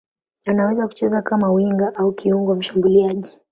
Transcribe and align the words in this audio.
Anaweza 0.45 0.87
kucheza 0.87 1.21
kama 1.21 1.51
winga 1.51 1.95
au 1.95 2.11
kiungo 2.11 2.55
mshambuliaji. 2.55 3.37